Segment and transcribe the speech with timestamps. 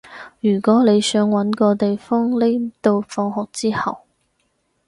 [0.39, 3.99] 如果你想搵個地方匿到放學之後